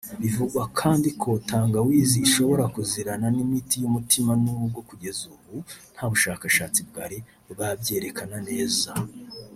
[0.21, 5.55] Bivugwa kandi ko tangawizi ishobora kuzirana n’imiti y’umutima nubwo kugeza ubu
[5.93, 7.17] nta bushakashatsi bwari
[7.51, 8.89] bwabyerekana neza